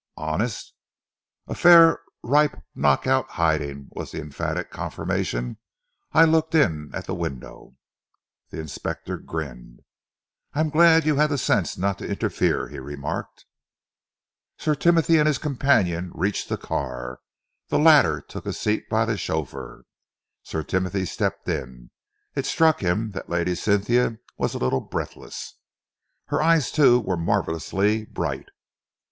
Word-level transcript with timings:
"Honest?" 0.17 0.73
"A 1.45 1.53
fair, 1.53 1.99
ripe, 2.23 2.59
knock 2.73 3.05
out 3.05 3.29
hiding," 3.29 3.87
was 3.91 4.09
the 4.11 4.19
emphatic 4.19 4.71
confirmation. 4.71 5.57
"I 6.11 6.25
looked 6.25 6.55
in 6.55 6.89
at 6.91 7.05
the 7.05 7.13
window." 7.13 7.75
The 8.49 8.59
inspector 8.59 9.17
grinned. 9.19 9.81
"I'm 10.55 10.71
glad 10.71 11.05
you 11.05 11.17
had 11.17 11.29
the 11.29 11.37
sense 11.37 11.77
not 11.77 11.99
to 11.99 12.07
interfere," 12.09 12.67
he 12.69 12.79
remarked. 12.79 13.45
Sir 14.57 14.73
Timothy 14.73 15.19
and 15.19 15.27
his 15.27 15.37
companion 15.37 16.11
reached 16.15 16.49
the 16.49 16.57
car. 16.57 17.19
The 17.67 17.77
latter 17.77 18.21
took 18.21 18.47
a 18.47 18.53
seat 18.53 18.89
by 18.89 19.05
the 19.05 19.17
chauffeur. 19.19 19.83
Sir 20.41 20.63
Timothy 20.63 21.05
stepped 21.05 21.47
in. 21.47 21.91
It 22.33 22.47
struck 22.47 22.79
him 22.81 23.11
that 23.11 23.29
Lady 23.29 23.53
Cynthia 23.53 24.17
was 24.35 24.55
a 24.55 24.57
little 24.57 24.81
breathless. 24.81 25.57
Her 26.25 26.41
eyes, 26.41 26.71
too, 26.71 26.99
were 27.01 27.17
marvellously 27.17 28.05
bright. 28.05 28.47